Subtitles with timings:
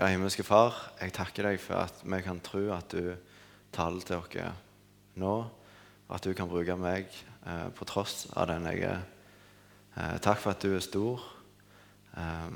[0.00, 3.10] Ja, himmelske Far, jeg takker deg for at vi kan tro at du
[3.76, 4.62] taler til oss
[5.20, 5.32] nå,
[6.08, 9.02] og at du kan bruke meg eh, på tross av den jeg er.
[9.92, 11.20] Eh, takk for at du er stor,
[12.16, 12.54] eh,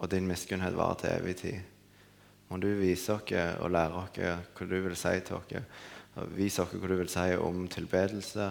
[0.00, 1.58] og din miskunnhet varer til evig tid.
[2.48, 4.16] Må du vise oss og lære oss
[4.56, 5.76] hva du vil si til oss.
[6.32, 8.48] Vise oss hva du vil si om tilbedelse,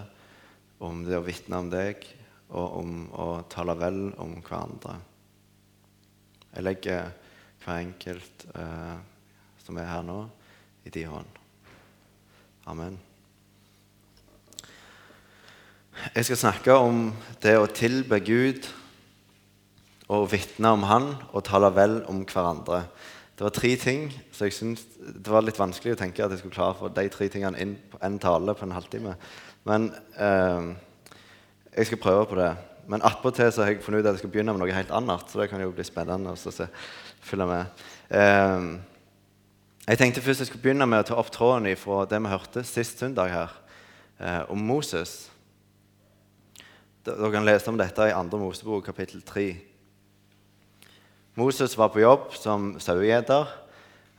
[0.77, 2.05] om det å vitne om deg,
[2.53, 4.99] og om å tale vel om hverandre.
[6.51, 7.11] Jeg legger
[7.61, 8.97] hver enkelt eh,
[9.61, 10.25] som er her nå,
[10.85, 11.39] i din hånd.
[12.65, 12.99] Amen.
[16.15, 17.09] Jeg skal snakke om
[17.43, 18.65] det å tilbe Gud
[20.11, 22.85] og vitne om Han og tale vel om hverandre.
[23.37, 26.41] Det var tre ting, så jeg syntes det var litt vanskelig å tenke at jeg
[26.41, 29.15] skulle klare å få de tre tingene inn på en tale på en halvtime.
[29.69, 30.73] Men eh,
[31.77, 32.51] jeg skal prøve på det.
[32.89, 35.27] Men attpåtil har jeg funnet ut at jeg skal begynne med noe helt annet.
[35.29, 36.67] Så det kan jo bli spennende å se,
[37.25, 37.83] følge med.
[38.09, 38.69] Eh,
[39.91, 42.63] jeg tenkte først jeg skulle begynne med å ta opp tråden fra det vi hørte
[42.67, 43.57] sist søndag her,
[44.19, 45.29] eh, om Moses.
[47.05, 48.37] Dere kan lese om dette i 2.
[48.37, 49.47] Mosebok kapittel 3.
[51.39, 53.47] Moses var på jobb som sauegjeter.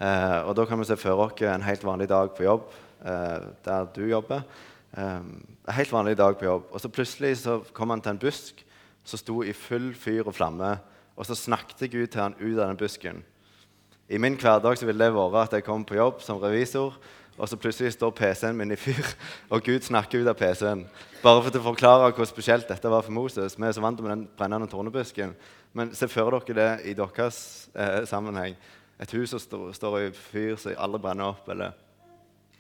[0.03, 2.65] Eh, og da kan vi se for oss en helt vanlig dag på jobb
[3.07, 4.43] eh, der du jobber.
[4.93, 6.69] En helt vanlig dag på jobb.
[6.71, 8.65] Og så plutselig så kom han til en busk
[9.05, 10.77] som sto i full fyr og flamme.
[11.17, 13.23] Og så snakket Gud til han ut av den busken.
[14.13, 16.99] I min hverdag så ville det vært at jeg kom på jobb som revisor,
[17.39, 19.07] og så plutselig står PC-en min i fyr,
[19.53, 20.85] og Gud snakker ut av PC-en.
[21.23, 23.57] Bare for å forklare hvor spesielt dette var for Moses.
[23.57, 25.33] Vi er så vant med den brennende tornebusken.
[25.73, 28.59] Men se for dere det i deres eh, sammenheng.
[29.01, 31.73] Et hus som står, står i fyr som aldri brenner opp, eller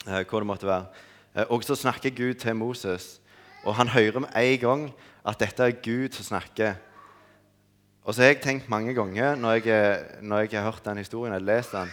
[0.06, 0.88] eh, hvor det måtte være.
[1.36, 3.20] Eh, og så snakker Gud til Moses,
[3.64, 4.86] og han hører med en gang
[5.26, 6.74] at dette er Gud som snakker.
[8.04, 11.34] Og så har jeg tenkt mange ganger når jeg, når jeg har hørt den historien,
[11.34, 11.90] eller lest den,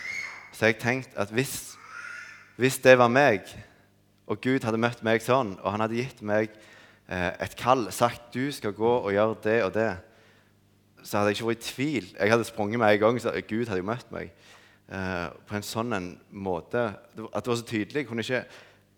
[0.51, 1.77] så har jeg tenkt at hvis,
[2.57, 3.45] hvis det var meg,
[4.27, 6.49] og Gud hadde møtt meg sånn, og han hadde gitt meg
[7.07, 9.91] eh, et kall, sagt du skal gå og gjøre det og det,
[11.03, 12.09] så hadde jeg ikke vært i tvil.
[12.19, 14.33] Jeg hadde sprunget med en gang, så Gud hadde jo møtt meg
[14.91, 16.89] eh, på en sånn en måte.
[17.31, 18.05] At det var så tydelig.
[18.09, 18.43] Kunne ikke,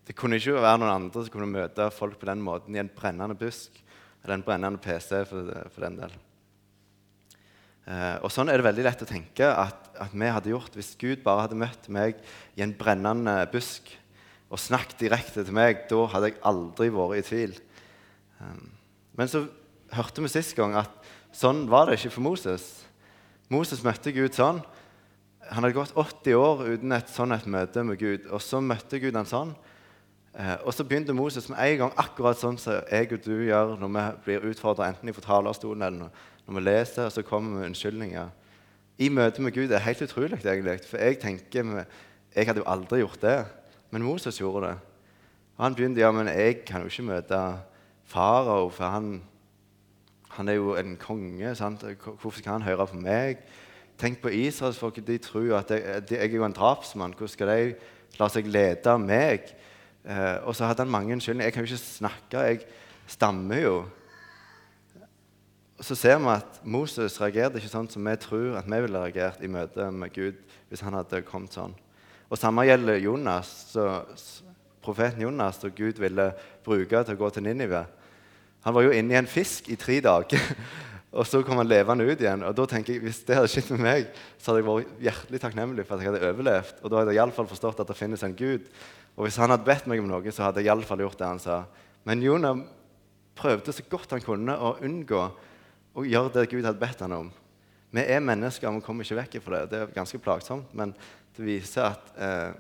[0.08, 2.90] det kunne ikke være noen andre som kunne møte folk på den måten i en
[2.92, 3.78] brennende busk
[4.22, 6.14] eller en brennende PC, for, for den del.
[7.90, 10.94] Eh, og Sånn er det veldig lett å tenke at, at, vi hadde gjort hvis
[11.02, 12.20] Gud bare hadde møtt meg
[12.54, 13.90] i en brennende busk
[14.52, 15.88] og snakket direkte til meg.
[15.90, 17.58] Da hadde jeg aldri vært i tvil.
[18.42, 18.62] Eh,
[19.18, 19.46] men så
[19.96, 20.94] hørte vi sist gang at
[21.36, 22.70] sånn var det ikke for Moses.
[23.52, 24.62] Moses møtte Gud sånn.
[25.52, 28.30] Han hadde gått 80 år uten et sånn et møte med Gud.
[28.32, 29.56] Og så møtte Gud han sånn.
[30.32, 33.74] Eh, og så begynte Moses med en gang akkurat sånn som jeg og du gjør
[33.80, 37.58] når vi blir utfordra enten fra talerstolen eller når vi leser, og så kommer vi
[37.58, 38.30] med unnskyldninger.
[39.02, 40.78] I møte med Gud det er helt utrolig, egentlig.
[40.88, 41.86] For jeg tenker
[42.36, 43.46] Jeg hadde jo aldri gjort det.
[43.92, 44.78] Men Moses gjorde det.
[45.58, 47.40] Og han begynte ja, men jeg kan jo ikke møte
[48.08, 49.22] farao, for han,
[50.30, 51.56] han, er jo en konge.
[51.56, 51.84] Sant?
[52.04, 53.44] Hvorfor skal han høre på meg?
[54.00, 55.08] Tenk på israelsfolket.
[55.08, 57.14] De tror at jeg, jeg er jo en drapsmann.
[57.18, 57.74] Hvordan skal de
[58.20, 59.52] la seg lede av meg?
[60.06, 61.48] Eh, og så hadde han mange unnskyldninger.
[61.48, 62.46] Jeg kan jo ikke snakke.
[62.46, 62.62] Jeg
[63.08, 63.76] stammer jo.
[65.82, 69.00] Og så ser vi at Moses reagerte ikke sånn som vi tror at vi ville
[69.02, 70.38] reagert i møte med Gud
[70.70, 71.74] hvis han hadde kommet sånn.
[72.30, 73.88] Og Samme gjelder Jonas, så,
[74.86, 76.30] profeten Jonas, som Gud ville
[76.64, 77.82] bruke til å gå til Ninive.
[78.62, 80.40] Han var jo inne i en fisk i tre dager,
[81.12, 82.44] og så kom han levende ut igjen.
[82.48, 85.42] Og da tenker jeg, Hvis det hadde skjedd med meg, så hadde jeg vært hjertelig
[85.44, 86.78] takknemlig for at jeg hadde overlevd.
[86.82, 88.70] Og da hadde jeg iallfall forstått at det finnes en Gud.
[89.18, 91.44] Og hvis han hadde bedt meg om noe, så hadde jeg iallfall gjort det han
[91.44, 91.58] sa.
[92.08, 92.64] Men Jonah
[93.36, 95.24] prøvde så godt han kunne å unngå
[95.92, 97.32] å gjøre det Gud hadde bedt han om.
[97.92, 99.72] Vi er mennesker, og vi kommer ikke vekk fra det.
[99.74, 100.94] Det er ganske plagsomt, men
[101.36, 102.54] det viser at eh,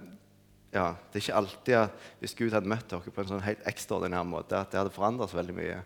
[0.75, 3.63] ja, det er ikke alltid at hvis Gud hadde møtt dere på en sånn helt
[3.67, 5.79] ekstraordinær måte, at det hadde forandret seg veldig mye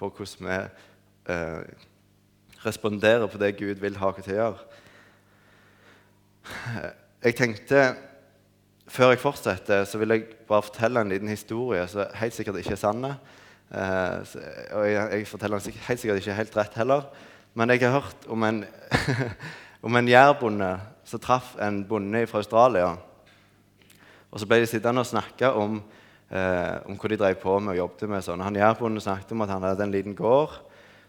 [0.00, 0.58] på hvordan vi
[1.34, 1.86] eh,
[2.64, 4.62] responderer på det Gud vil ha oss til å gjøre.
[7.24, 7.82] Jeg tenkte
[8.90, 12.72] Før jeg fortsetter, så vil jeg bare fortelle en liten historie som helt sikkert ikke
[12.74, 13.04] er sann.
[13.06, 14.32] Eh,
[14.74, 17.04] og jeg, forteller den helt sikkert ikke helt rett heller.
[17.54, 18.64] Men jeg har hørt om en,
[19.86, 20.72] om en jærbonde
[21.06, 22.96] som traff en bonde fra Australia.
[24.30, 25.78] Og Så ble de sittende og snakke om,
[26.30, 28.26] eh, om hva de drev på med og jobbet med.
[28.26, 28.42] Sånn.
[28.42, 30.58] Han Jærbonden snakket om at han hadde en liten gård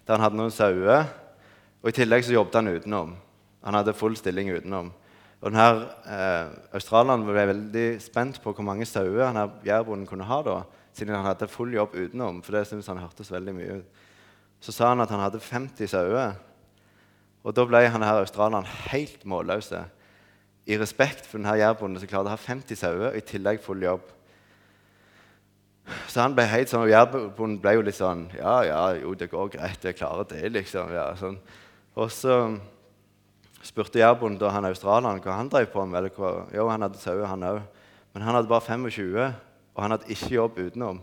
[0.05, 1.09] der han hadde noen sauer.
[1.81, 3.15] Og I tillegg så jobbet han utenom.
[3.65, 4.91] Han hadde full stilling utenom.
[5.41, 9.33] Og denne eh, Australieren ble veldig spent på hvor mange sauer
[9.65, 10.41] jærbonden kunne ha.
[10.45, 10.61] da
[10.93, 12.41] siden han hadde full jobb utenom.
[12.43, 13.99] For det syntes han hørtes veldig mye ut.
[14.61, 16.35] Så sa han at han hadde 50 sauer.
[17.41, 19.73] Og da ble han her australieren helt målløs.
[20.67, 23.81] i respekt for denne jærbonden som klarte å ha 50 sauer og i tillegg full
[23.81, 24.01] jobb.
[26.07, 29.31] Så han ble helt sånn, og jærbonden ble jo litt sånn Ja, ja, jo, det
[29.31, 29.83] går greit.
[29.83, 30.93] Jeg klarer det, liksom.
[30.93, 31.39] Ja, sånn.
[31.95, 32.57] Og så
[33.63, 36.09] spurte jærbonden da han australieren hva han drev på med.
[36.55, 37.61] Jo, han hadde sauer, han òg.
[38.13, 39.33] Men han hadde bare 25,
[39.75, 41.01] og han hadde ikke jobb utenom.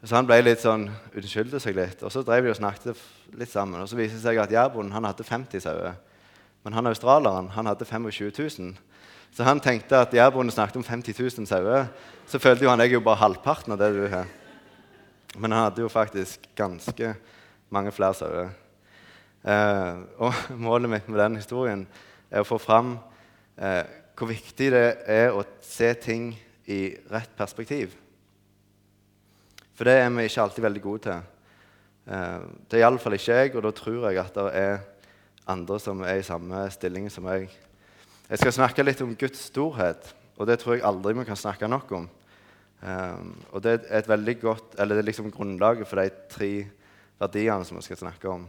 [0.00, 2.00] Så han ble litt sånn, unnskyldte seg litt.
[2.06, 3.00] Og så drev de og snakket
[3.36, 3.82] litt sammen.
[3.82, 5.98] Og så viste det seg at jærbonden han hadde 50 sauer.
[6.64, 8.72] Men han australieren han hadde 25 000.
[9.36, 11.90] Så han tenkte at jærbonden snakket om 50 000 sauer.
[12.26, 14.26] Så følte jo han jeg er jo bare halvparten av det du har.
[15.36, 17.14] Men han hadde jo faktisk ganske
[17.70, 18.50] mange flere sauer.
[19.40, 21.86] Eh, og målet mitt med den historien
[22.30, 22.98] er å få fram
[23.56, 23.82] eh,
[24.18, 26.34] hvor viktig det er å se ting
[26.68, 27.94] i rett perspektiv.
[29.74, 31.22] For det er vi ikke alltid veldig gode til.
[32.12, 32.38] Eh,
[32.68, 34.78] det er iallfall ikke jeg, og da tror jeg at det er
[35.50, 37.48] andre som er i samme stilling som meg.
[38.28, 41.68] Jeg skal snakke litt om Guds storhet, og det tror jeg aldri vi kan snakke
[41.68, 42.04] nok om.
[42.80, 46.52] Um, og det er et veldig godt, eller det er liksom grunnlaget for de tre
[47.20, 48.46] verdiene som vi skal snakke om.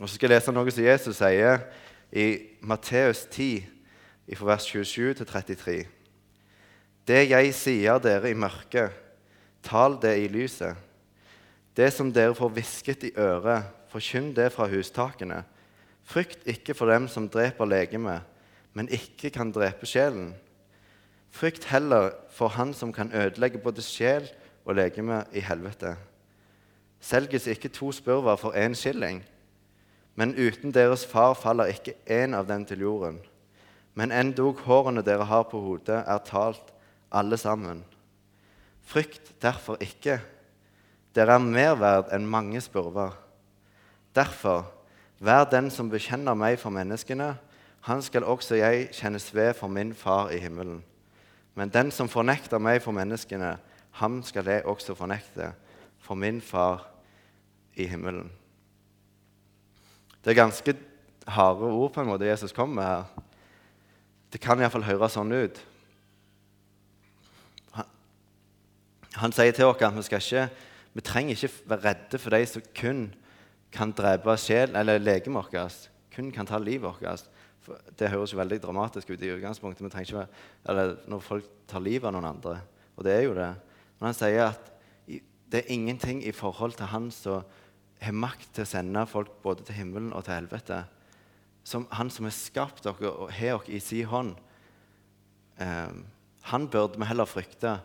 [0.00, 1.66] Og Så skal jeg lese noe som Jesus sier
[2.12, 2.26] i
[2.64, 3.64] Matteus 10,
[4.36, 5.74] fra vers 27 til 33.
[7.08, 8.94] Det jeg sier dere i mørket,
[9.62, 10.78] tal det i lyset.
[11.76, 15.42] Det som dere får hvisket i øret, forkynn det fra hustakene.
[16.04, 18.22] Frykt ikke for dem som dreper legemet,
[18.72, 20.32] men ikke kan drepe sjelen.
[21.32, 24.28] Frykt heller for han som kan ødelegge både sjel
[24.64, 25.96] og legeme i helvete.
[27.00, 29.24] Selges ikke to spurver for én skilling?
[30.14, 33.20] Men uten deres far faller ikke én av dem til jorden.
[33.94, 36.72] Men endog hårene dere har på hodet, er talt
[37.12, 37.84] alle sammen.
[38.82, 40.20] Frykt derfor ikke.
[41.14, 43.16] Dere er mer verd enn mange spurver.
[44.16, 44.66] Derfor,
[45.20, 47.34] vær den som bekjenner meg for menneskene,
[47.82, 50.82] han skal også jeg kjennes ved for min far i himmelen.
[51.54, 53.56] Men den som fornekter meg for menneskene,
[53.98, 55.52] ham skal jeg også fornekte
[56.00, 56.86] for min far
[57.76, 58.30] i himmelen.
[60.22, 60.74] Det er ganske
[61.26, 63.28] harde ord på en måte Jesus kommer med her.
[64.32, 65.58] Det kan iallfall høres sånn ut.
[69.18, 70.46] Han, sier til oss at vi, ikke,
[70.96, 73.02] vi trenger ikke være redde for de som kun
[73.72, 75.88] kan drepe sjel, eller legemet vårt.
[76.14, 77.28] Kun kan ta livet vårt.
[77.98, 79.84] Det høres jo veldig dramatisk ut i utgangspunktet.
[79.84, 80.26] Vi ikke,
[80.68, 82.56] eller når folk tar livet av noen andre.
[82.96, 83.50] Og det er jo det.
[83.98, 84.70] Men han sier at
[85.52, 87.44] det er ingenting i forhold til han som
[88.02, 90.82] har makt til å sende folk både til himmelen og til helvete.
[91.64, 94.34] Som han som har skapt dere og har dere i sin hånd.
[95.62, 95.94] Eh,
[96.50, 97.76] han burde vi heller frykte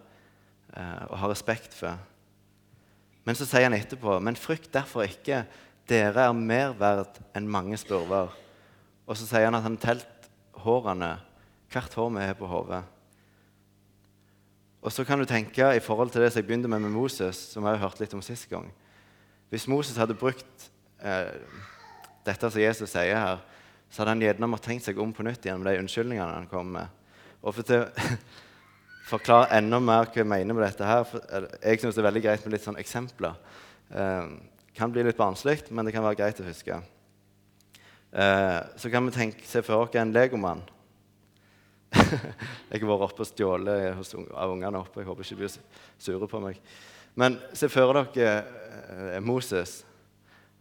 [0.74, 2.00] eh, og ha respekt for.
[3.28, 5.46] Men så sier han etterpå.: Men frykt derfor ikke.
[5.88, 8.34] Dere er mer verdt enn mange spurver.
[9.08, 10.30] Og så sier han at han telt
[10.64, 11.18] hårene,
[11.72, 12.82] hvert hår vi har på hodet.
[14.82, 17.38] Og så kan du tenke i forhold til det som jeg begynte med med Moses,
[17.54, 18.68] som jeg har hørt litt om sist gang.
[19.50, 20.68] Hvis Moses hadde brukt
[21.00, 21.32] eh,
[22.28, 23.44] dette som Jesus sier her,
[23.88, 26.74] så hadde han gjerne måttet tenkt seg om på nytt gjennom de unnskyldningene han kom
[26.76, 26.92] med.
[27.40, 27.86] Og for til
[29.12, 31.24] forklare enda mer hva jeg mener med dette her for,
[31.64, 33.38] Jeg syns det er veldig greit med litt sånne eksempler.
[33.96, 34.34] Eh,
[34.78, 36.82] kan bli litt barnslig, men det kan være greit å huske.
[38.12, 40.66] Eh, så kan vi tenke, se for oss en legomann.
[41.96, 43.96] jeg har vært oppe og stjålet
[44.36, 45.02] av ungene oppe.
[45.02, 45.58] Jeg håper ikke de blir
[46.04, 46.60] sure på meg.
[47.18, 48.44] Men se for dere
[48.94, 49.80] eh, Moses,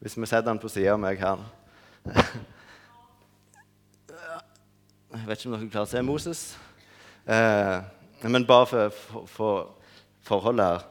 [0.01, 1.43] hvis vi setter han på sida av meg her.
[5.13, 6.41] jeg vet ikke om dere klarer å se Moses.
[7.29, 7.77] Eh,
[8.25, 9.77] men bare for, for, for
[10.25, 10.89] forholdet her.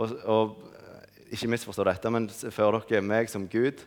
[0.00, 0.56] Og, og,
[1.26, 3.84] ikke misforstå dette, men se for dere meg som Gud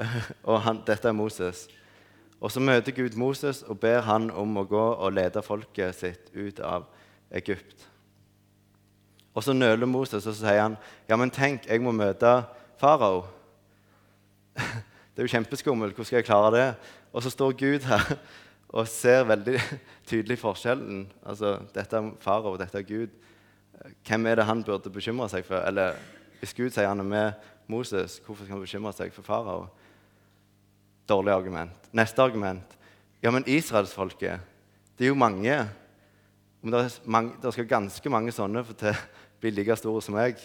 [0.48, 1.66] og han, dette er Moses.
[2.38, 6.30] Og så møter Gud Moses og ber han om å gå og lede folket sitt
[6.38, 6.86] ut av
[7.34, 7.90] Egypt.
[9.34, 10.76] Og så nøler Moses og så sier han,
[11.08, 12.40] ja, men tenk, jeg må møte
[12.80, 13.24] farao.
[15.10, 15.94] Det er jo kjempeskummelt.
[15.94, 16.66] Hvordan skal jeg klare det?
[17.12, 18.14] Og så står Gud her
[18.70, 19.58] og ser veldig
[20.10, 21.02] tydelig forskjellen.
[21.26, 23.10] Altså, Dette er farao, dette er Gud.
[24.06, 25.60] Hvem er det han burde bekymre seg for?
[25.66, 25.98] Eller
[26.40, 29.66] hvis Gud sier han er med Moses, hvorfor skal han bekymre seg for farao?
[31.10, 31.90] Dårlig argument.
[31.92, 32.78] Neste argument.
[33.22, 34.40] Ja, men israelsfolket
[34.98, 35.68] Det er jo mange.
[36.60, 39.04] Men det, mange, det skal ganske mange sånne for til å
[39.40, 40.40] bli like store som meg.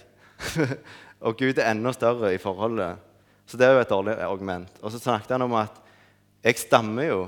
[1.25, 3.01] og Gud er enda større i forholdet.
[3.45, 4.79] Så det er jo et dårlig argument.
[4.81, 5.81] Og så snakket han om at
[6.45, 7.19] jeg stammer jo.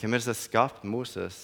[0.00, 1.40] Hvem er det som har skapt Moses?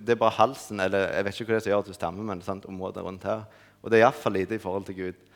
[0.00, 1.96] Det er bare halsen, eller jeg vet ikke hva det er som gjør at du
[1.96, 3.44] stammer, men sant, området rundt her.
[3.80, 5.26] Og det er iallfall lite i forhold til Gud.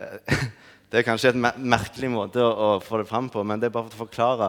[0.90, 3.86] Det er kanskje en merkelig måte å, få det fram på, men det er bare
[3.86, 4.48] for å forklare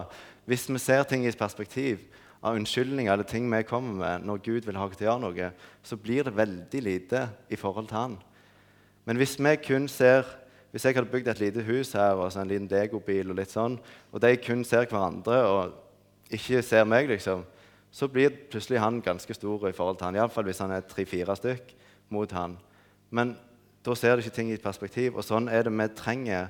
[0.49, 1.99] Hvis vi ser ting i perspektiv
[2.41, 5.23] av unnskyldninger eller ting vi kommer med når Gud vil ha oss til å gjøre
[5.25, 5.49] noe,
[5.85, 8.17] så blir det veldig lite i forhold til Han.
[9.05, 10.25] Men hvis vi kun ser
[10.71, 13.75] hvis jeg hadde bygd et lite hus her og en liten legobil, og litt sånn,
[14.11, 15.73] og de kun ser hverandre og
[16.31, 17.43] ikke ser meg, liksom,
[17.91, 20.19] så blir plutselig han ganske stor i forhold til han.
[20.21, 21.73] Iallfall hvis han er tre-fire stykk
[22.15, 22.55] mot han.
[23.11, 23.35] Men
[23.83, 25.17] da ser du ikke ting i et perspektiv.
[25.19, 26.47] Og sånn er det vi trenger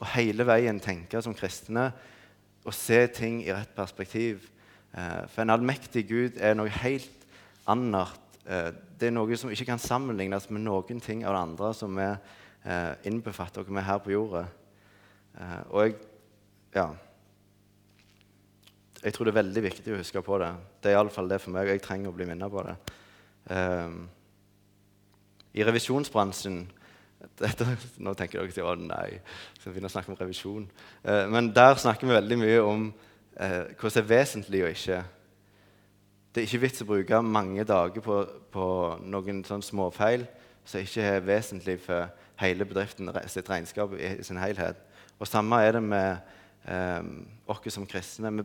[0.00, 1.90] å hele veien tenke som kristne
[2.64, 4.48] og se ting i rett perspektiv.
[4.96, 7.26] Eh, for en allmektig Gud er noe helt
[7.68, 8.38] annet.
[8.48, 11.98] Eh, det er noe som ikke kan sammenlignes med noen ting av det andre som
[11.98, 14.46] vi eh, innbefatter oss med her på jorda.
[15.70, 15.98] Og jeg
[16.74, 16.88] Ja.
[19.02, 20.48] Jeg tror det er veldig viktig å huske på det.
[20.82, 21.68] Det er iallfall det for meg.
[21.68, 22.74] Jeg trenger å bli minnet på det.
[25.54, 26.56] I revisjonsbransjen
[27.38, 29.20] dette, Nå tenker dere at nei,
[29.60, 30.66] skal begynne å snakke om revisjon.
[31.30, 32.90] Men der snakker vi veldig mye om
[33.40, 35.02] uh, hva som er vesentlig og ikke.
[36.34, 38.18] Det er ikke vits å bruke mange dager på,
[38.52, 38.66] på
[39.02, 40.26] noen sånn småfeil
[40.68, 44.76] som ikke er vesentlig for hele bedriften sitt regnskap i sin helhet.
[45.18, 46.18] Og Samme er det med
[47.48, 48.30] oss som kristne.
[48.30, 48.44] Vi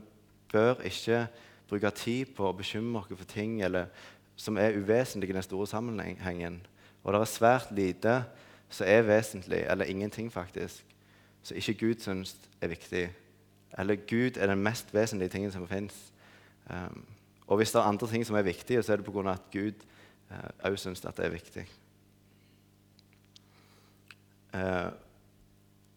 [0.52, 1.28] bør ikke
[1.70, 3.90] bruke tid på å bekymre oss for ting eller,
[4.36, 6.62] som er uvesentlige i den store sammenhengen.
[7.04, 8.22] Og det er svært lite
[8.74, 10.86] som er vesentlig, eller ingenting, faktisk,
[11.44, 13.04] som ikke Gud syns er viktig.
[13.78, 15.96] Eller Gud er den mest vesentlige tingen som fins.
[16.70, 17.06] Um,
[17.48, 19.32] og hvis det er andre ting som er viktige, så er det pga.
[19.32, 19.86] at Gud
[20.64, 21.66] òg uh, syns at det er viktig.
[24.54, 24.92] Uh,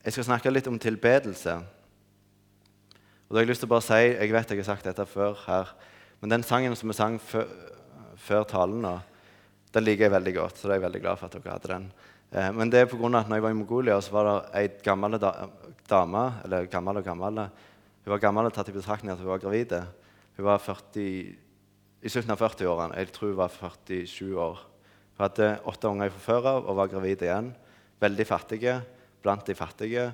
[0.04, 1.56] jeg skal snakke litt om tilbedelse.
[3.26, 5.06] Og da har Jeg lyst til å bare si, jeg vet jeg har sagt dette
[5.06, 5.72] før her,
[6.20, 7.48] men den sangen som vi sang før,
[8.16, 8.86] før talen,
[9.74, 10.58] den liker jeg veldig godt.
[10.58, 11.88] Så da er jeg veldig glad for at dere hadde den.
[12.32, 14.28] Eh, men det er på grunn av at når jeg var i Mongolia, så var
[14.28, 15.32] det ei gammel da,
[15.86, 17.42] dame Eller gammel og gammel.
[18.04, 19.72] Hun var gammel tatt i betraktning at hun var gravid.
[20.36, 21.36] Hun var 40,
[22.02, 22.98] i slutten av 40-årene.
[22.98, 24.60] Jeg tror hun var 47 år.
[25.16, 27.52] Hun hadde åtte unger fra før av og var gravid igjen.
[28.02, 28.80] Veldig fattige,
[29.24, 30.10] blant de fattige.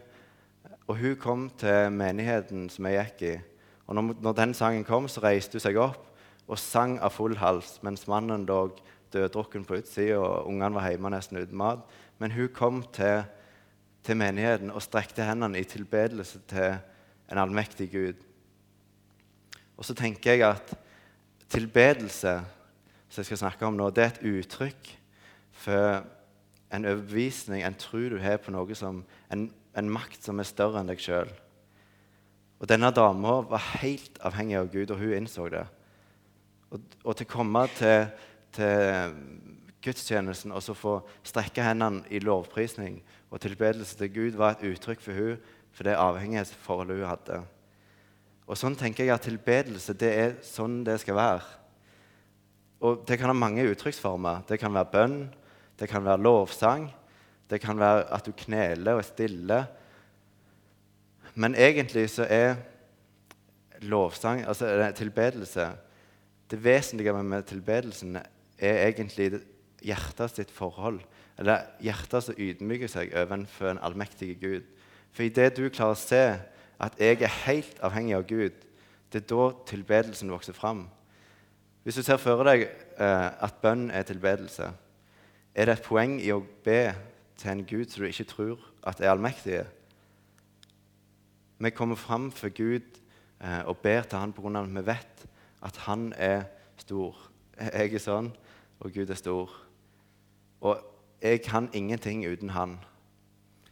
[0.86, 3.34] Og hun kom til menigheten som jeg gikk i.
[3.88, 6.08] Og når, når, den sangen kom, så reiste hun seg opp
[6.48, 8.64] og sang av full hals mens mannen lå
[9.12, 11.82] døddrukken på utsida og ungene var hjemme nesten uten mat.
[12.18, 13.24] Men hun kom til,
[14.04, 16.76] til menigheten og strekte hendene i tilbedelse til
[17.32, 18.18] en allmektig Gud.
[19.76, 20.74] Og så tenker jeg at
[21.48, 22.40] tilbedelse,
[23.08, 24.92] som jeg skal snakke om nå, det er et uttrykk
[25.64, 26.04] for
[26.72, 29.02] en overbevisning, en tro du har på noe som
[29.32, 31.30] en en makt som er større enn deg sjøl.
[32.62, 35.64] Og denne dama var helt avhengig av Gud, og hun innså det.
[36.72, 38.06] Og, og til å komme til,
[38.54, 39.16] til
[39.82, 45.02] gudstjenesten og så få strekke hendene i lovprisning og tilbedelse til Gud var et uttrykk
[45.02, 47.42] for hun, for det avhengighetsforholdet hun hadde.
[48.46, 51.44] Og sånn tenker jeg at Tilbedelse det er sånn det skal være.
[52.82, 54.42] Og Det kan ha mange uttrykksformer.
[54.48, 55.20] Det kan være bønn,
[55.78, 56.90] det kan være lovsang,
[57.48, 59.60] det kan være at du kneler og er stille.
[61.34, 62.56] Men egentlig så er
[63.82, 65.70] lovsang, altså tilbedelse
[66.50, 68.16] Det vesentlige med tilbedelsen
[68.58, 69.40] er egentlig
[69.84, 71.00] hjertet sitt forhold.
[71.38, 74.66] Eller hjertet som ydmyker seg overfor en allmektig Gud.
[75.12, 76.24] For idet du klarer å se
[76.82, 78.54] at jeg er helt avhengig av Gud,
[79.12, 80.86] det er da tilbedelsen vokser fram.
[81.82, 84.70] Hvis du ser for deg eh, at bønn er tilbedelse,
[85.52, 86.94] er det et poeng i å be
[87.40, 89.60] til en Gud som du ikke tror at er allmektig.
[91.62, 92.86] Vi kommer fram for Gud
[93.42, 94.62] eh, og ber til han pga.
[94.62, 95.26] at vi vet
[95.62, 96.44] at han er
[96.78, 97.18] stor.
[97.58, 98.32] Jeg er sånn,
[98.80, 99.50] og Gud er stor.
[100.62, 100.78] Og
[101.22, 102.78] jeg kan ingenting uten han.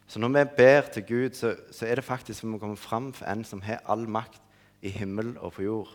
[0.07, 3.13] Så når vi ber til Gud, så, så er det faktisk som å komme fram
[3.15, 4.41] for en som har all makt
[4.83, 5.93] i himmel og på jord.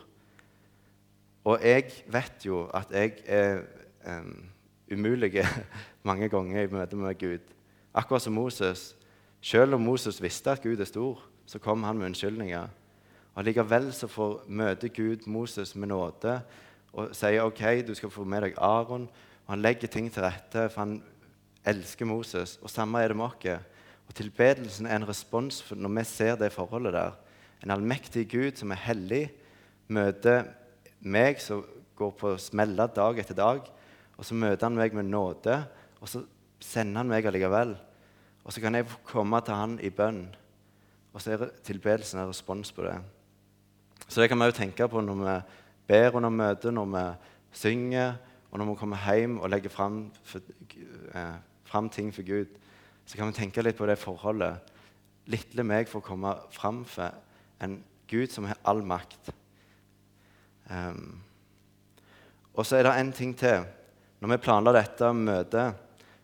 [1.45, 3.61] Og jeg vet jo at jeg er
[4.09, 4.49] um,
[4.91, 5.45] umulig
[6.09, 7.45] mange ganger i møte med Gud.
[7.93, 8.95] Akkurat som Moses.
[9.41, 12.67] Selv om Moses visste at Gud er stor, så kom han med unnskyldninger.
[13.35, 16.39] Og Likevel så får møte Gud Moses med nåde
[16.97, 19.05] og sier ok, du skal få med deg Aron.
[19.47, 20.97] Og Han legger ting til rette, for han
[21.67, 22.57] elsker Moses.
[22.61, 23.63] Og Samme er det med oss.
[24.07, 27.15] Og Tilbedelsen er en respons når vi ser det forholdet der.
[27.63, 29.25] En allmektig Gud som er hellig,
[29.87, 30.45] møter
[30.99, 31.63] meg som
[31.97, 33.63] går på å smelle dag etter dag.
[34.17, 35.61] Og så møter han meg med nåde,
[36.01, 36.23] og så
[36.63, 37.75] sender han meg allikevel.
[38.43, 40.25] Og så kan jeg komme til han i bønn.
[41.13, 42.95] Og så er tilbedelsen en respons på det.
[44.07, 45.35] Så det kan vi òg tenke på når vi
[45.89, 47.03] ber under møtet, når vi
[47.57, 48.15] synger,
[48.51, 50.39] og når vi kommer hjem og legger fram, for,
[51.13, 52.47] eh, fram ting for Gud.
[53.05, 54.59] Så kan vi tenke litt på det forholdet.
[55.27, 57.11] Lille meg får komme fram for
[57.61, 59.31] en Gud som har all makt.
[60.69, 61.21] Um,
[62.53, 63.65] og så er det en ting til.
[64.19, 65.75] Når vi planla dette møtet,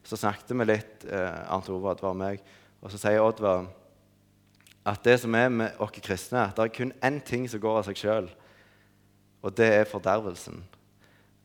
[0.03, 2.41] så snakket vi litt eh, Arnt Ove, det var meg,
[2.81, 3.67] og så sier Oddvar
[4.83, 7.79] at det som er med oss kristne, at det er kun én ting som går
[7.79, 8.27] av seg sjøl,
[9.43, 10.57] og det er fordervelsen.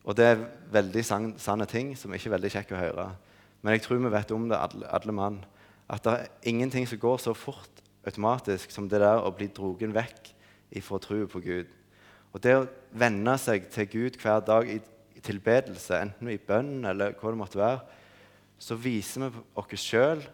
[0.08, 3.08] Og det er veldig sann, sanne ting som ikke er veldig kjekke å høre.
[3.60, 5.42] Men jeg tror vi vet om det, alle, alle mann,
[5.88, 9.92] at det er ingenting som går så fort automatisk som det der å bli drogen
[9.92, 10.30] vekk
[10.80, 11.68] ifra troen på Gud.
[12.32, 14.78] Og det å venne seg til Gud hver dag i,
[15.16, 17.84] i tilbedelse, enten i bønn eller hva det måtte være,
[18.58, 20.24] så viser vi oss sjøl,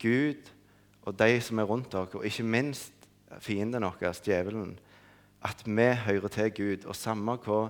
[0.00, 0.48] Gud
[1.04, 3.08] og de som er rundt oss, og ikke minst
[3.42, 4.78] fienden vår, djevelen,
[5.42, 6.86] at vi hører til Gud.
[6.88, 7.68] Og samme hva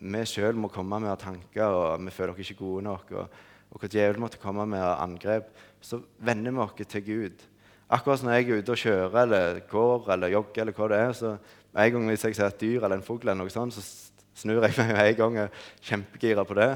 [0.00, 3.82] vi sjøl må komme med tanker, og vi føler oss ikke gode nok, og, og
[3.82, 5.50] hva djevelen måtte komme med av angrep,
[5.84, 7.44] så vender vi oss til Gud.
[7.94, 10.98] Akkurat som når jeg er ute og kjører eller går eller jogger, eller hva det
[10.98, 11.36] er, så
[11.74, 13.82] en gang hvis jeg ser et dyr eller en fugl, eller noe sånt, så
[14.34, 16.70] snur jeg meg en gang og kjempegira på det.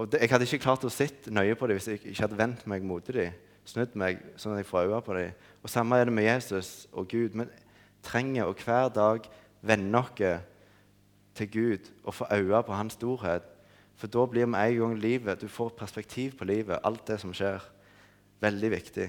[0.00, 2.38] Og det, Jeg hadde ikke klart å sitte nøye på dem hvis jeg ikke hadde
[2.38, 3.34] vendt meg mot dem.
[3.68, 5.34] Snudd meg sånn at jeg får øye på dem.
[5.60, 7.36] Og Samme er det med Jesus og Gud.
[7.36, 7.44] Vi
[8.02, 9.28] trenger å hver dag
[9.60, 10.14] vende oss
[11.34, 13.42] til Gud og få øye på hans storhet.
[13.96, 17.34] For da blir med en gang livet Du får perspektiv på livet, alt det som
[17.34, 17.60] skjer.
[18.40, 19.08] Veldig viktig.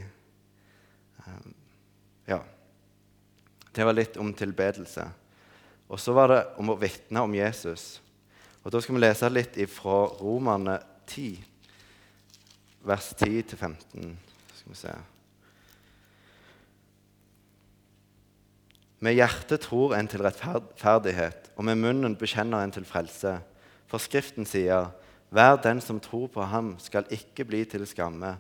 [1.28, 1.54] Um,
[2.28, 2.40] ja.
[3.75, 5.06] Det var litt om tilbedelse.
[5.90, 8.01] Og så var det om å vitne om Jesus.
[8.63, 11.40] Og Da skal vi lese litt fra Romerne 10,
[12.84, 14.16] vers 10-15.
[14.56, 14.94] Skal vi se
[19.01, 23.39] Med hjertet tror en til rettferdighet, og med munnen bekjenner en til frelse.
[23.89, 24.91] For Skriften sier,
[25.31, 28.38] 'Hver den som tror på ham, skal ikke bli til skamme.'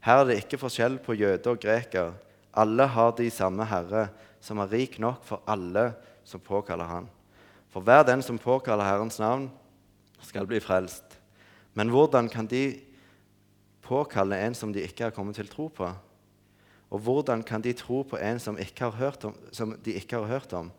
[0.00, 2.12] Her er det ikke forskjell på jøde og greker.
[2.54, 4.08] Alle har de samme Herre,
[4.40, 5.94] som er rik nok for alle
[6.24, 7.08] som påkaller Han.
[7.70, 9.50] For hver den som påkaller Herrens navn,
[10.22, 11.18] skal bli frelst.
[11.74, 12.80] Men hvordan kan de
[13.82, 15.90] påkalle en som de ikke har kommet til tro på?
[16.90, 20.70] Og hvordan kan de tro på en som, om, som de ikke har hørt om?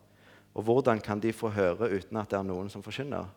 [0.56, 3.28] Og hvordan kan de få høre uten at det er noen som forkynner?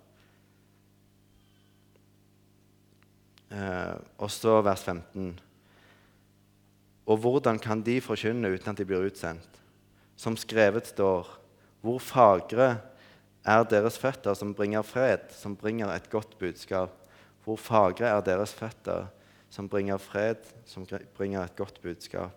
[3.50, 5.34] Eh, og så vers 15.
[7.10, 9.58] Og hvordan kan de forkynne uten at de blir utsendt?
[10.16, 11.28] Som skrevet står,
[11.82, 12.76] hvor fagre
[13.44, 16.92] er deres føtter som bringer fred, som bringer et godt budskap.
[17.44, 19.08] Hvor fagre er deres føtter
[19.50, 22.36] som bringer fred, som bringer et godt budskap.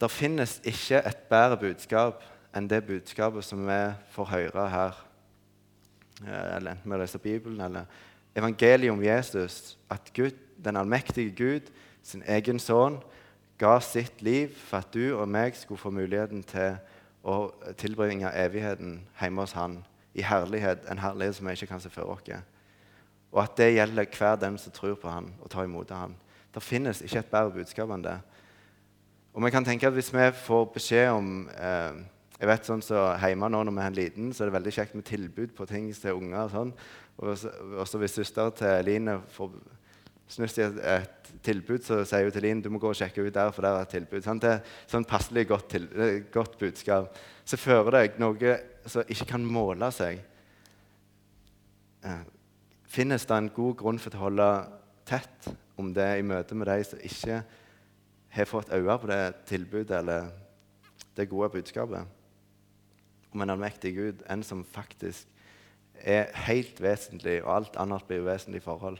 [0.00, 2.22] Det finnes ikke et bedre budskap
[2.54, 3.80] enn det budskapet som vi
[4.14, 4.98] får høre her.
[6.22, 7.84] Eh, eller enten vi leser Bibelen eller
[8.36, 9.78] evangeliet om Jesus.
[9.90, 11.70] At Gud, den allmektige Gud
[12.02, 12.98] sin egen sønn,
[13.58, 16.76] ga sitt liv for at du og meg skulle få muligheten til
[17.24, 19.78] å tilbringe evigheten hjemme hos Han
[20.14, 22.28] i herlighet, en herlighet som vi ikke kan se for oss.
[23.32, 26.16] Og at det gjelder hver den som tror på Han og tar imot Han.
[26.54, 28.18] Det finnes ikke et bedre budskap enn det.
[29.34, 32.02] Og vi kan tenke at Hvis vi får beskjed om eh,
[32.38, 34.94] jeg vet sånn så Hjemme nå når vi er liten, så er det veldig kjekt
[34.98, 36.44] med tilbud på ting til unger.
[36.44, 36.72] og sånn.
[37.22, 39.54] Og så hvis søster til Line får
[40.34, 43.22] snudd i et, et, tilbud, så sier hun til Line du må gå og sjekke
[43.22, 44.22] ut der, for der er et tilbud.
[44.26, 45.88] Sånn, det er sånn passelig godt, til,
[46.34, 47.18] godt budskap.
[47.46, 48.54] Så fører deg noe
[48.86, 50.22] som ikke kan måle seg.
[52.04, 52.22] Eh,
[52.90, 54.48] finnes det en god grunn for å holde
[55.06, 57.44] tett om det i møte med de som ikke
[58.34, 60.28] har fått øye på det tilbudet eller
[61.16, 62.06] det gode budskapet?
[63.34, 65.28] Om en allmektig Gud, en som faktisk
[65.94, 68.98] er helt vesentlig, og alt annet blir uvesentlig forhold.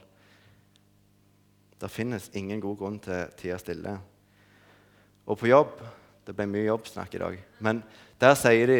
[1.81, 3.97] Det finnes ingen god grunn til å stille.
[5.25, 5.79] Og på jobb
[6.25, 7.35] Det ble mye jobbsnakk i dag.
[7.61, 7.83] Men
[8.17, 8.79] der sier de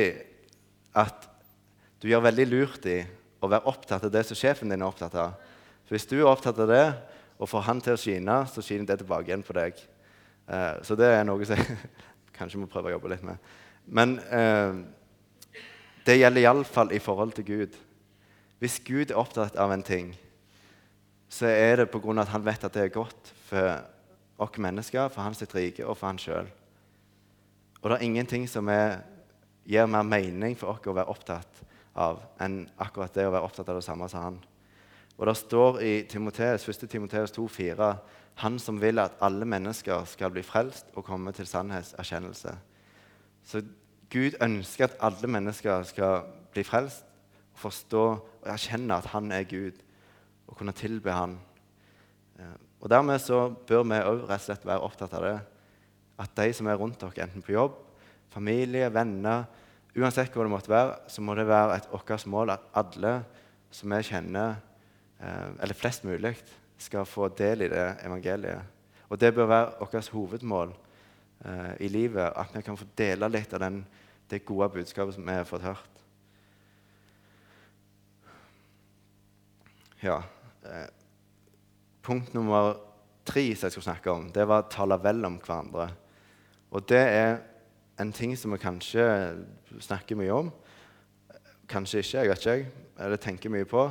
[0.98, 1.28] at
[2.02, 2.96] du gjør veldig lurt i
[3.38, 5.36] å være opptatt av det som sjefen din er opptatt av.
[5.86, 6.88] For Hvis du er opptatt av det,
[7.38, 9.78] og får han til å skine, så skiner det tilbake igjen på deg.
[10.48, 11.78] Eh, så det er noe som jeg
[12.38, 13.42] kanskje må prøve å jobbe litt med.
[13.86, 14.78] Men eh,
[16.06, 17.80] det gjelder iallfall i forhold til Gud.
[18.62, 20.14] Hvis Gud er opptatt av en ting,
[21.30, 22.22] så er det pga.
[22.22, 23.82] at han vet at det er godt for
[24.38, 26.48] oss mennesker, for hans rike og for han sjøl.
[27.82, 29.02] Og det er ingenting som er,
[29.66, 31.64] gir mer mening for oss å være opptatt
[31.96, 34.40] av enn akkurat det å være opptatt av det samme som han.
[35.18, 36.90] Og Det står i Timoteus, 1.
[36.90, 37.96] Timoteus 2,4.:
[38.36, 42.58] Han som vil at alle mennesker skal bli frelst og komme til sannhetserkjennelse.
[43.44, 43.62] Så
[44.12, 47.06] Gud ønsker at alle mennesker skal bli frelst
[47.54, 48.04] og forstå
[48.42, 49.80] og erkjenne at han er Gud
[50.48, 51.40] og kunne tilbe Han.
[52.40, 55.40] Eh, og Dermed så bør vi òg rett og slett være opptatt av det.
[56.20, 57.86] At de som er rundt dere, enten på jobb
[58.36, 59.46] familie, venner
[59.96, 63.14] Uansett hvor det måtte være, så må det være et vårt mål at alle
[63.72, 64.58] som vi kjenner,
[65.20, 66.36] eller flest mulig,
[66.78, 68.74] skal få del i det evangeliet.
[69.10, 70.74] Og det bør være vårt hovedmål
[71.46, 73.86] eh, i livet, at vi kan få dele litt av den,
[74.30, 76.02] det gode budskapet som vi har fått hørt.
[80.04, 80.22] Ja.
[80.66, 80.88] Eh,
[82.04, 82.76] punkt nummer
[83.26, 85.90] tre som jeg skulle snakke om, det var å tale vel om hverandre.
[86.72, 87.38] Og det er
[88.02, 89.06] en ting som vi kanskje
[89.80, 90.52] snakker mye om.
[91.70, 93.88] Kanskje ikke, jeg vet ikke, eller tenker mye på.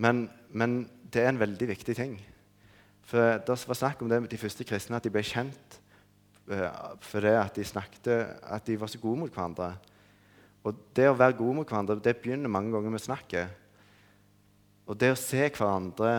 [0.00, 2.12] Men, men, det er en veldig viktig ting.
[3.02, 5.78] For Det var snakk om det med de første kristne, at de ble kjent
[6.46, 8.08] uh, for det at de snakket,
[8.42, 9.72] at de var så gode mot hverandre.
[10.62, 13.50] Og det å være gode mot hverandre det begynner mange ganger med snakket.
[14.86, 16.14] Og det å se hverandre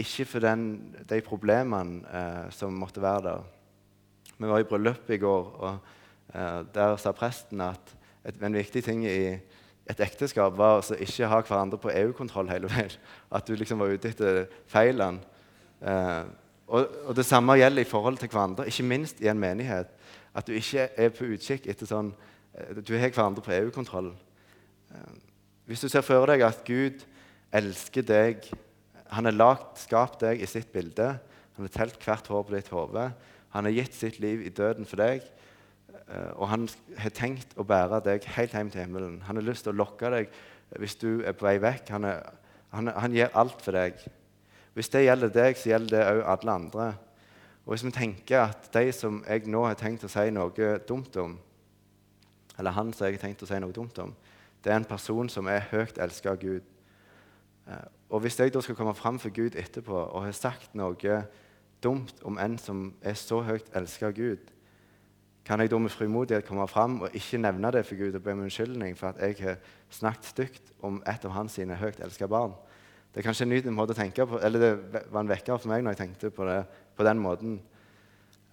[0.00, 0.64] ikke for den,
[1.04, 3.46] de problemene uh, som måtte være der.
[4.40, 5.94] Vi var i bryllup i går, og
[6.32, 9.36] uh, der sa presten at et, en viktig ting i
[9.90, 12.92] et ekteskap var å ikke ha hverandre på EU-kontroll hele veien.
[13.32, 15.22] At du liksom var ute etter feilene.
[15.80, 16.24] Eh,
[16.70, 19.90] og, og, det samme gjelder i forhold til hverandre, ikke minst i en menighet.
[20.34, 24.12] At du ikke er på utkikk etter sånn uh, Du har hverandre på EU-kontroll.
[25.66, 27.02] hvis du ser for deg at Gud
[27.52, 28.46] elsker deg
[29.10, 31.18] Han har lagt, skapt deg i sitt bilde.
[31.56, 33.08] Han har telt hvert hår på ditt hode.
[33.50, 35.49] Han har gitt sitt liv i døden for deg, eh,
[36.34, 36.68] og han
[36.98, 39.20] har tenkt å bære deg helt hjem til himmelen.
[39.28, 40.32] Han har lyst til å lokke deg
[40.78, 41.92] hvis du er på vei vekk.
[41.94, 42.24] Han, er,
[42.74, 44.00] han, han gir alt for deg.
[44.74, 46.88] Hvis det gjelder deg, så gjelder det òg alle andre.
[47.64, 51.16] Og Hvis vi tenker at de som jeg nå har tenkt å si noe dumt
[51.22, 51.38] om,
[52.58, 54.14] eller han som jeg har tenkt å si noe dumt om,
[54.64, 56.64] det er en person som er høyt elsket av Gud.
[57.66, 61.22] Eh, og Hvis jeg da skal komme fram for Gud etterpå og har sagt noe
[61.82, 64.50] dumt om en som er så høyt elsket av Gud,
[65.44, 68.34] kan jeg da med frimodighet komme fram og ikke nevne det for Gud og be
[68.34, 69.56] om unnskyldning for at jeg har
[69.90, 72.52] snakket stygt om et av hans sine høyt elska barn?
[73.10, 75.72] Det er kanskje en ny måte å tenke på, eller det var en vekker for
[75.72, 76.60] meg når jeg tenkte på det
[76.94, 77.56] på den måten.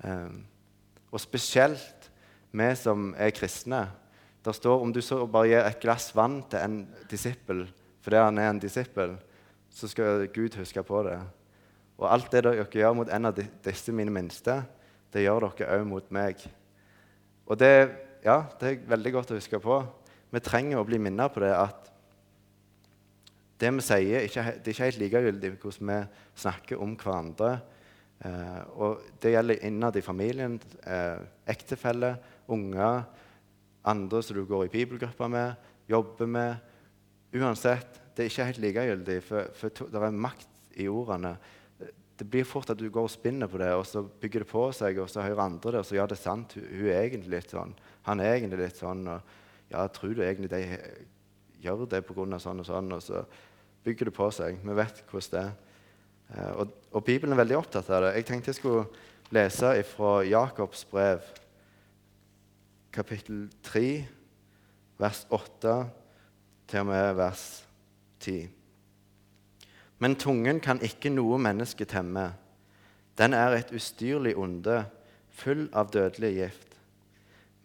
[0.01, 0.45] Um,
[1.11, 2.09] og spesielt
[2.57, 3.83] vi som er kristne.
[4.45, 6.79] Der står om du så bare gir et glass vann til en
[7.11, 7.67] disippel
[8.07, 9.17] fordi han er en disippel,
[9.67, 11.17] så skal Gud huske på det.
[11.99, 14.61] Og alt det dere gjør mot en av disse mine minste,
[15.11, 16.39] det gjør dere òg mot meg.
[17.47, 17.73] Og det,
[18.25, 19.79] ja, det er veldig godt å huske på.
[20.33, 21.93] Vi trenger å bli minnet på det at
[23.57, 25.99] det vi sier, det er ikke helt likegyldig hvordan vi
[26.37, 27.55] snakker om hverandre.
[28.27, 32.17] Eh, og det gjelder innad i familien, eh, ektefelle,
[32.53, 33.01] unger,
[33.87, 36.55] andre som du går i bibelgrupper med, jobber med.
[37.33, 41.37] Uansett, det er ikke helt likegyldig, for, for det er makt i ordene
[42.17, 44.63] det blir fort at du går og spinner på det, og så bygger det på
[44.73, 47.03] seg, og så hører andre det, og så ja, det er sant, hun, hun er
[47.03, 47.75] egentlig litt sånn.
[48.09, 49.05] Han er egentlig litt sånn.
[49.11, 49.35] og
[49.71, 50.63] ja, tror du egentlig de
[51.61, 52.39] gjør det pga.
[52.39, 52.91] sånn og sånn?
[52.95, 53.23] Og så
[53.85, 54.59] bygger det på seg.
[54.63, 55.55] Vi vet hvordan det er.
[56.27, 58.15] Eh, og, og, Bibelen er veldig opptatt av det.
[58.19, 58.87] Jeg tenkte jeg skulle
[59.35, 61.23] lese fra Jakobs brev,
[62.95, 63.87] kapittel 3,
[64.99, 65.79] vers 8
[66.67, 67.47] til og med vers
[68.23, 68.56] 10.
[69.99, 72.29] Men tungen kan ikke noe menneske temme.
[73.17, 74.83] Den er et ustyrlig onde,
[75.33, 76.77] full av dødelig gift.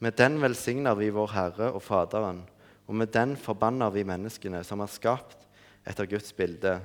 [0.02, 2.42] Med den velsigner vi vår Herre og Faderen,
[2.88, 5.46] og med den forbanner vi menneskene som er skapt
[5.86, 6.78] etter Guds bilde.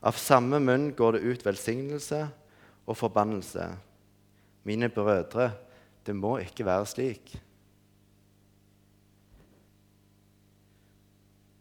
[0.00, 2.20] Av samme munn går det ut velsignelse
[2.86, 3.66] og forbannelse.
[4.64, 5.50] Mine brødre,
[6.06, 7.34] det må ikke være slik.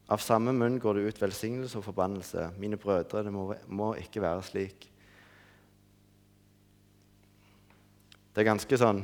[0.10, 2.48] Av samme munn går det ut velsignelse og forbannelse.
[2.58, 4.88] Mine brødre, det må, må, ikke være slik.
[8.34, 9.04] Det er ganske sånn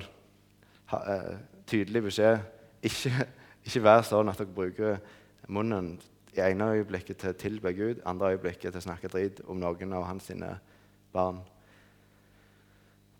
[0.90, 1.36] ha, eh,
[1.70, 2.42] tydelig beskjed.
[2.90, 3.28] Ikke,
[3.68, 4.98] ikke vær sånn at dere bruker
[5.46, 5.94] munnen
[6.36, 9.94] i ene øyeblikket til å tilbe Gud, andre øyeblikket til å snakke drit om noen
[9.94, 10.56] av hans sine
[11.14, 11.44] barn.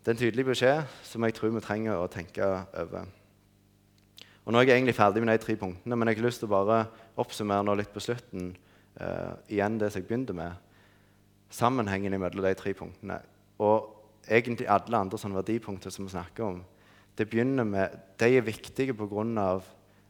[0.02, 3.06] Det er en tydelig beskjed som jeg tror vi trenger å tenke over.
[4.46, 6.46] Og Nå er jeg egentlig ferdig med de tre punktene, men jeg har lyst til
[6.46, 6.84] å bare
[7.20, 8.52] oppsummere nå litt på slutten
[9.00, 10.56] uh, igjen det som jeg begynte med.
[11.52, 13.20] Sammenhengen mellom de tre punktene.
[13.62, 13.92] Og
[14.26, 16.62] egentlig alle andre sånne verdipunkter som vi snakker om.
[17.16, 19.50] Det begynner med, De er viktige pga.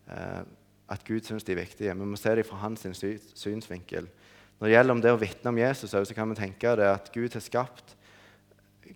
[0.06, 0.42] Uh,
[0.86, 1.94] at Gud syns de er viktige.
[1.98, 2.86] Vi må se dem fra hans
[3.34, 4.06] synsvinkel.
[4.60, 7.10] Når det gjelder om det å vitne om Jesus, så kan vi tenke det at
[7.12, 7.96] Gud har skapt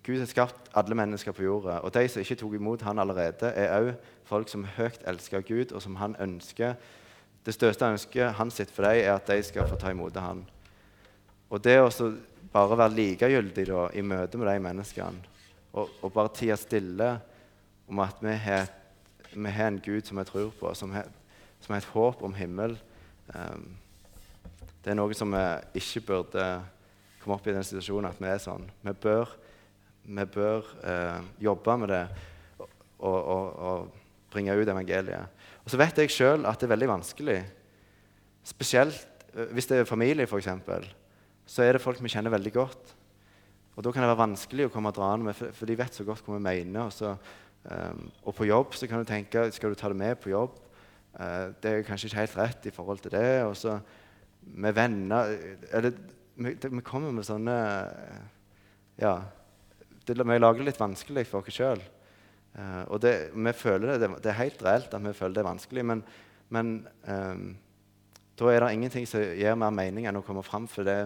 [0.03, 1.81] Gud har skapt alle mennesker på jorda.
[1.83, 3.89] Og de som ikke tok imot han allerede, er òg
[4.23, 6.77] folk som høyt elsker Gud, og som han ønsker
[7.45, 10.43] Det største ønsket hans sitt for dem er at de skal få ta imot han.
[11.49, 11.89] Og det å
[12.51, 15.29] bare være likegyldig da, i møte med de menneskene,
[15.71, 17.13] og, og bare tie stille
[17.87, 21.07] om at vi har en Gud som vi tror på, som har,
[21.63, 22.75] som har et håp om himmel.
[23.33, 23.71] Um,
[24.83, 25.45] det er noe som vi
[25.81, 26.45] ikke burde
[27.21, 28.65] komme opp i den situasjonen at vi er sånn.
[28.81, 29.31] Vi bør,
[30.03, 32.03] vi bør uh, jobbe med det
[33.01, 33.97] og, og, og,
[34.31, 35.40] bringe ut evangeliet.
[35.61, 37.37] Og så vet jeg sjøl at det er veldig vanskelig.
[38.47, 40.49] Spesielt uh, hvis det er familie, f.eks.
[41.45, 42.95] Så er det folk vi kjenner veldig godt.
[43.75, 46.25] Og Da kan det være vanskelig å komme draende med, for, de vet så godt
[46.25, 46.89] hva vi mener.
[46.89, 47.13] Og, så,
[47.65, 50.57] um, og på jobb så kan du tenke skal du ta det med på jobb.
[51.15, 53.43] Uh, det er kanskje ikke helt rett i forhold til det.
[53.47, 53.77] Og så
[54.41, 55.35] med venner
[55.71, 55.93] eller,
[56.41, 57.55] vi, kommer med sånne
[59.01, 59.19] Ja.
[60.01, 61.81] Vi lager det litt vanskelig for oss sjøl.
[62.51, 65.47] Uh, og det, vi føler det, det, er helt reelt at vi føler det er
[65.47, 66.01] vanskelig, men,
[66.51, 66.73] men
[67.07, 67.45] um,
[68.39, 71.05] da er det ingenting som gir mer mening enn å komme fram for det,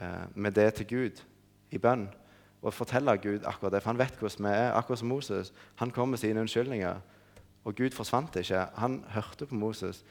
[0.00, 1.22] uh, med det til Gud
[1.70, 2.08] i bønn
[2.62, 3.82] og fortelle Gud akkurat det.
[3.82, 4.72] For han vet hvordan vi er.
[4.78, 5.52] Akkurat som Moses.
[5.76, 7.00] Han kom med sine unnskyldninger,
[7.64, 8.66] og Gud forsvant ikke.
[8.78, 10.04] Han hørte på Moses.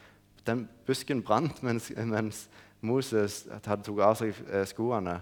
[0.48, 2.50] Den busken brant mens, mens
[2.82, 5.20] Moses hadde tatt av seg eh, skoene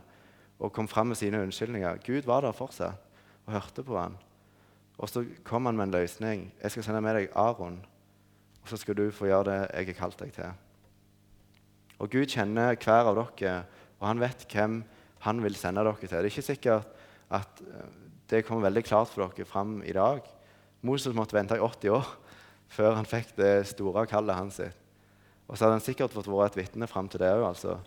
[0.59, 1.99] og kom fram med sine unnskyldninger.
[2.05, 2.97] Gud var der fortsatt
[3.45, 4.17] og hørte på han.
[4.99, 6.51] Og så kom han med en løsning.
[6.61, 7.79] 'Jeg skal sende med deg Aron,
[8.61, 10.57] og så skal du få gjøre det jeg har kalt deg til.'
[11.99, 13.63] Og Gud kjenner hver av dere,
[13.99, 14.83] og han vet hvem
[15.19, 16.09] han vil sende dere til.
[16.09, 16.87] Det er ikke sikkert
[17.29, 17.87] at eh,
[18.29, 20.21] det kommer veldig klart for dere fram i dag.
[20.81, 22.07] Moses måtte vente i 80 år
[22.75, 24.61] før han fikk det store kallet hans.
[25.47, 27.47] Og så hadde han sikkert fått være et vitne fram til det òg.
[27.49, 27.79] Altså.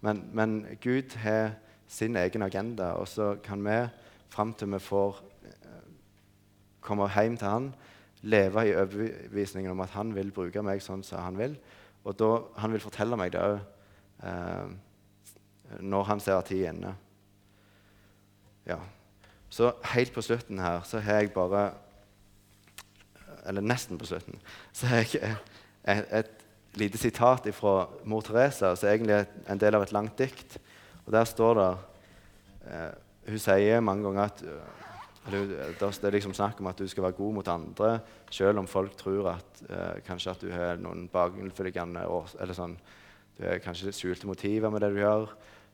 [0.00, 1.54] Men, men, Gud har
[1.88, 3.76] sin egen agenda, og så kan vi
[4.32, 5.20] fram til vi får
[6.84, 7.70] komme hjem til han,
[8.24, 11.56] leve i overbevisningen om at han vil bruke meg sånn som han vil.
[12.04, 13.58] Og da, han vil fortelle meg det òg
[15.80, 16.92] når han ser at tid er inne.
[18.68, 18.78] Ja.
[19.52, 21.72] Så helt på slutten her så har jeg bare
[23.46, 24.40] Eller nesten på slutten
[24.72, 25.36] så har jeg
[25.84, 26.44] et, et
[26.80, 30.56] lite sitat fra mor Teresa, som egentlig er en del av et langt dikt.
[31.06, 31.68] Og Der står det
[32.72, 32.92] eh,
[33.28, 34.42] Hun sier mange ganger at
[35.24, 37.90] Det er liksom snakk om at du skal være god mot andre,
[38.30, 42.74] selv om folk tror at eh, kanskje at du har noen bakenforliggende eller sånn,
[43.38, 45.32] du har kanskje skjulte motiver med det du gjør.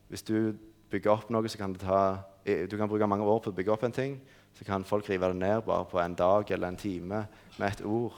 [0.09, 0.53] Hvis du
[0.91, 1.99] bygger opp noe, så kan ta,
[2.45, 4.15] du kan bruke mange år på å bygge opp en ting.
[4.57, 7.25] Så kan folk rive det ned bare på en dag eller en time
[7.57, 8.15] med et ord.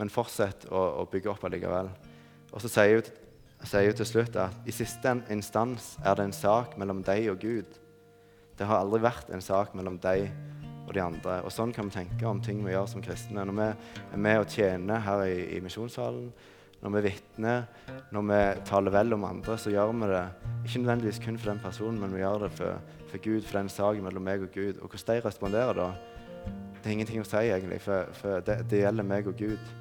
[0.00, 1.92] Men fortsett å, å bygge opp allikevel.
[2.52, 3.12] Og så sier hun,
[3.62, 7.78] hun til slutt at i siste instans er det en sak mellom deg og Gud.
[8.58, 10.28] Det har aldri vært en sak mellom deg
[10.92, 11.40] og de andre.
[11.46, 13.44] Og Sånn kan vi tenke om ting vi gjør som kristne.
[13.48, 13.68] Når vi
[14.12, 16.28] er med og tjener her i, i misjonssalen,
[16.82, 17.66] når vi vitner,
[18.10, 20.22] når vi taler vel om andre, så gjør vi det
[20.66, 23.70] ikke nødvendigvis kun for den personen, men vi gjør det for, for Gud, for den
[23.70, 24.80] saken mellom meg og Gud.
[24.82, 25.88] Og hvordan de responderer da,
[26.82, 29.74] det er ingenting å si, egentlig, for, for det, det, gjelder meg og Gud,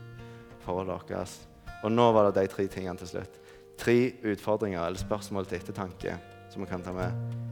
[0.62, 1.40] forholdet vårt.
[1.82, 3.40] Og nå var det de tre tingene til slutt.
[3.82, 6.20] Tre utfordringer eller spørsmål til ettertanke
[6.54, 7.51] som vi kan ta med.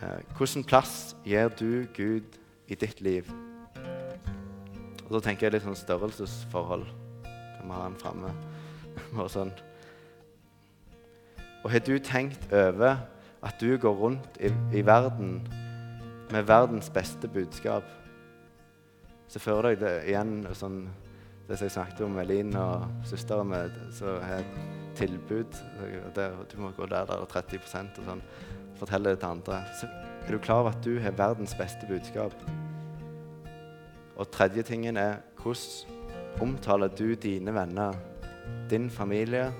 [0.00, 3.26] Eh, hvilken plass gir du Gud i ditt liv?
[5.04, 6.86] Og så tenker jeg litt sånn størrelsesforhold.
[7.26, 8.30] Kan vi ha den framme?
[9.34, 9.52] sånn.
[11.60, 13.02] Og har du tenkt over
[13.44, 15.42] at du går rundt i, i verden
[16.32, 17.84] med verdens beste budskap?
[19.28, 20.86] Så fører deg det igjen sånn,
[21.44, 25.60] det som jeg snakket om med Linn og søsteren min, som har et tilbud.
[26.16, 28.24] Der, du må gå der, der er 30% og sånn.
[28.80, 29.60] Fortelle det til andre.
[29.76, 29.88] Så
[30.24, 32.34] er du klar over at du har verdens beste budskap?
[34.16, 35.98] Og tredje tingen er hvordan
[36.40, 37.92] omtaler du dine venner,
[38.70, 39.50] din familie,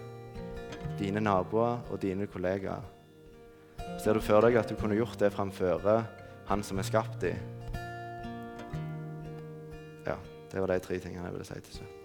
[0.98, 2.82] dine naboer og dine kollegaer?
[4.00, 5.84] Ser du for deg at du kunne gjort det framfor
[6.48, 7.34] han som er skapt i?
[10.06, 10.16] Ja,
[10.52, 11.96] det var de tre tingene jeg ville si til slutt.